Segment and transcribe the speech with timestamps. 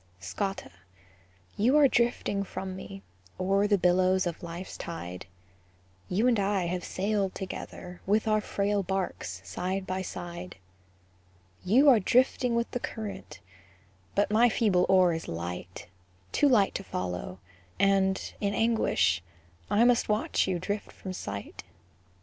[0.19, 0.71] Scotta,
[1.55, 3.03] you are drifting from me,
[3.39, 5.27] O'er the billows of life's tide;
[6.09, 10.55] You and I have sailed together, With our frail barks side by side.
[11.63, 13.41] You are drifting with the current,
[14.15, 15.85] But my feeble oar is light,
[16.31, 17.37] Too light to follow;
[17.79, 19.21] and, in anguish,
[19.69, 21.63] I must watch you drift from sight.